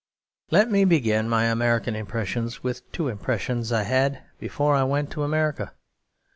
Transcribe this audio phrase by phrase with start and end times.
[0.49, 5.21] Let me begin my American impressions with two impressions I had before I went to
[5.21, 5.73] America.